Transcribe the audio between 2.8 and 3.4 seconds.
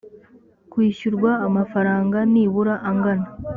angana